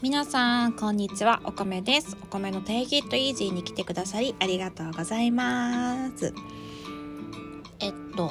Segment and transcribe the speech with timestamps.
[0.00, 1.40] 皆さんこんにちは。
[1.42, 2.16] お米です。
[2.22, 6.32] お米の定義とイージーに来てくださりありがとうございます。
[7.80, 8.30] えっと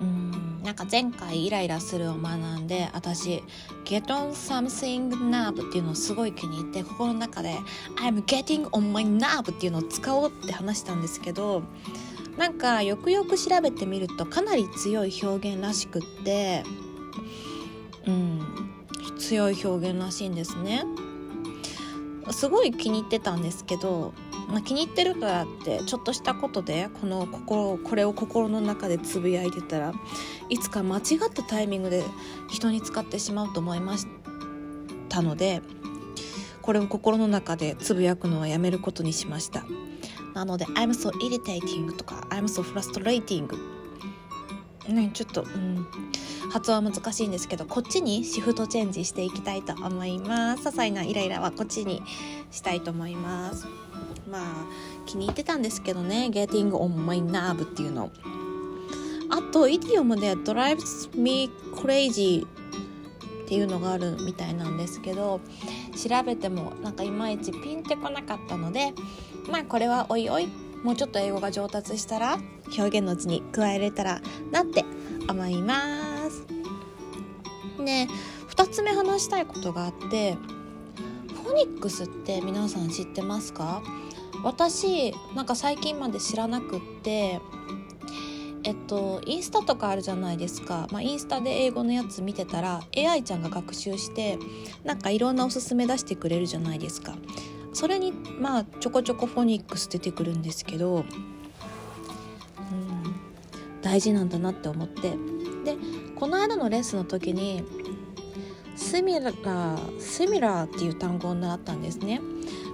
[0.00, 3.44] うんなんか前回イライラするを学んで私
[3.84, 7.54] get on something nerve っていうのをすごい気に入って心の中で
[8.02, 11.62] I'm getting on my nerve っていうのを使おうって話したんですけど
[12.36, 16.64] なんかよくよく調べてみるとかなり強い表現らしくって
[18.08, 18.65] うん。
[19.18, 20.84] 強い表現らしいんですね。
[22.30, 24.12] すごい気に入ってたんですけど、
[24.48, 29.92] まあ、気に入ってるからってちょっとしたことでこの心これを心の中でつぶやいてたら
[30.48, 31.02] いつか間違っ
[31.32, 32.02] たタイミングで
[32.50, 34.06] 人に使ってしまうと思いまし
[35.08, 35.62] たので
[36.62, 39.64] これを心の中でつぶやくのはやめることにしました。
[40.34, 43.48] なので「I'm so irritating」とか「I'm so frustrating」
[44.92, 45.86] ねちょっとうん。
[46.50, 50.62] 発音は難しいんですけどこっちにシフトチェンジしていきたいと思います。
[50.62, 52.02] 些細なイライラはこっちに
[52.50, 53.66] したいと思います。
[54.30, 54.44] まあ
[55.06, 58.10] 気に入ってたんですけどね Getting on my nerve っていうの。
[59.28, 62.46] あとイディオムで Drives me crazy
[63.46, 65.40] っていうのがあるみたいなんですけど
[65.96, 68.92] 調べてもなんかいまいちピンってこなかったので
[69.50, 70.48] まあこれはおいおい
[70.82, 72.38] もうちょっと英語が上達したら
[72.76, 74.20] 表現のうちに加えれたら
[74.52, 74.84] なって
[75.28, 76.46] 思います。
[77.78, 78.06] で
[78.48, 80.36] 2つ目話したいことがあって
[81.44, 83.82] フォニックスって皆さん知ってますか？
[84.42, 87.40] 私なんか最近まで知らなくって
[88.64, 94.38] えっとインスタとかあるじゃないですか、まあ、インスタで英語のやつ見てたら AI ちゃんが学習して
[94.84, 97.14] なんかいろんなおすすめ出してくれるじゃないですか。
[97.76, 98.10] それに
[98.40, 101.04] まあちょこちょこフォニックス出てくるんですけど、うん、
[103.82, 105.10] 大事なんだなって思って。
[105.62, 105.76] で
[106.14, 107.62] この間のレッスンの時に
[108.76, 112.22] シミラーシミラーっていう単語を習ったんですね。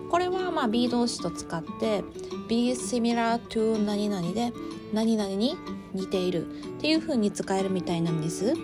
[0.09, 2.05] これはまあ B 動詞と使って
[2.49, 4.53] be similar to 何々で
[4.93, 5.57] 何々に
[5.93, 8.55] 似ているっていう風に使えるみたいなんです。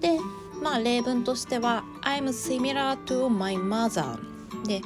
[0.00, 0.18] で
[0.60, 4.18] まあ例文としては I'm similar to my mother
[4.66, 4.80] で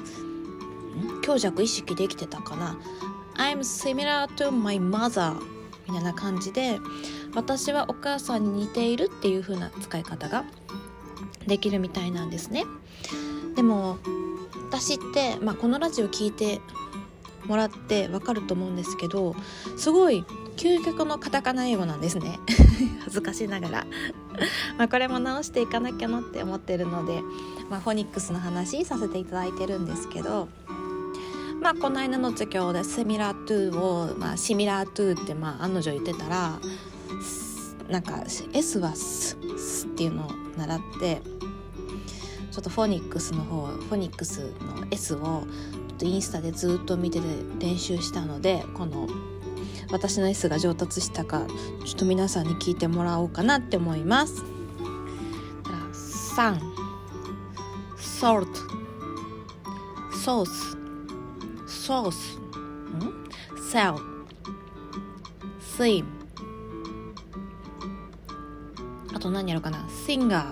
[1.23, 2.79] 強弱意識できてたかな。
[3.37, 5.35] I'm similar to my mother
[5.87, 6.79] みたいな感じで
[7.35, 10.45] 私はお母さんに似ているっていう風な使い方が
[11.47, 12.65] できるみたいなんですね。
[13.55, 13.99] でも
[14.69, 16.61] 私って、まあ、このラジオ聞いて
[17.47, 19.37] もらってわかると思うんですけど
[19.77, 20.25] すごい
[20.57, 22.41] 究極のカタカナ英語なんですね。
[23.05, 23.87] 恥ずかしながら。
[24.79, 27.23] まこれも直していかなきゃなって思ってるので、
[27.71, 30.49] まあ、フォニックスの話させていただいてるんですけど
[31.61, 36.59] まあこの間の授業で「セミラートゥーを」まあ「シミラートゥー」ってまあ案の定言ってたら
[37.89, 41.23] なんか「S」はス「ス」っていうのを習って
[42.51, 45.45] ちょっとフォニックスの方フォニックスの S を
[46.03, 47.27] インスタでずっと見てて
[47.59, 49.09] 練習したのでこの
[49.91, 51.47] 私の S が上達したか
[51.85, 54.43] ちょっと皆さんに聞いてもらおうかなって思います。
[56.37, 56.61] 3
[57.97, 58.55] ソー
[60.13, 60.86] スソース。
[61.67, 61.69] ん
[63.71, 63.97] ？cell
[65.77, 66.05] swim
[69.15, 70.45] あと何やろうかな？singer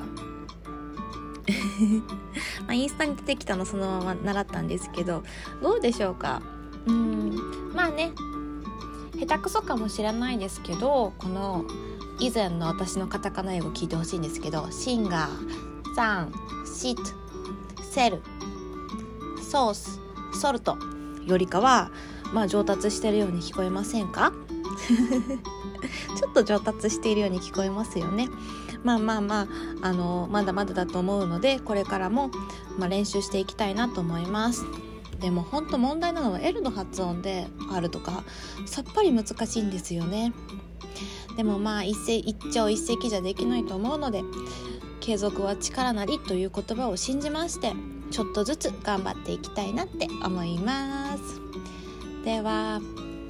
[2.66, 5.22] まあ、インスタに出てきたのそのまま習ったんですけど
[5.62, 6.40] どうでしょうか？
[6.86, 7.36] うん
[7.74, 8.12] まあね。
[9.18, 11.64] 下手くそかもしれないですけどこの
[12.18, 16.32] 以前の私のカタカナ英語聞いてほしいんですけどシンガーサン
[16.66, 17.02] シット
[17.82, 18.20] セル
[19.40, 20.00] ソース
[20.32, 20.76] ソルト。
[21.26, 21.90] よりかは
[22.32, 24.32] まあ上達してるように聞こえませんか？
[26.16, 28.28] ちょっと上達しているように聞こえますよね。
[28.82, 29.46] まあまあまあ
[29.82, 32.30] あのまだまだだと思うのでこれからも、
[32.78, 34.64] まあ、練習していきたいなと思います。
[35.20, 38.24] でも本当問題なのは L の発音であるとか
[38.66, 40.32] さっぱり難しいんですよね。
[41.36, 44.22] でもまあ一世一朝一夕じゃできないと思うので
[45.00, 47.72] 継続は力なりという言葉を信じまして
[48.10, 51.40] ちょっとずつ頑張っていきたいなって思います。
[52.24, 52.80] では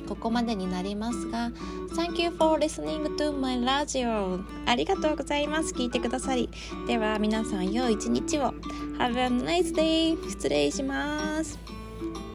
[0.09, 1.51] ここまでになりますが
[1.97, 4.43] Thank you for listening to my radio.
[4.67, 5.73] ありがとうございます。
[5.73, 6.51] 聞いてくださり。
[6.87, 8.53] では皆さん良い一日を。
[8.99, 10.29] Have a nice day.
[10.29, 11.59] 失礼します。